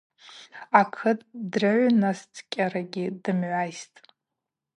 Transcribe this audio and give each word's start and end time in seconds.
Акыт 0.79 1.19
дрыгӏвснацӏкӏьарагьи 1.51 3.05
дымгӏвайстӏ. 3.23 3.97